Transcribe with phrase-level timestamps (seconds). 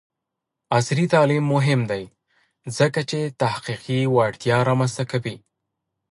[0.77, 2.03] عصري تعلیم مهم دی
[2.77, 5.35] ځکه چې تحقیقي وړتیا رامنځته کوي.